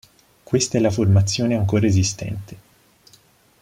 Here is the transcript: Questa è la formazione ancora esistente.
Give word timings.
Questa 0.43 0.79
è 0.79 0.81
la 0.81 0.89
formazione 0.89 1.55
ancora 1.55 1.85
esistente. 1.85 2.57